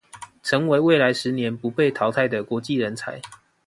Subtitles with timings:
[0.41, 3.21] 成為未來十年不被淘汰的國際人才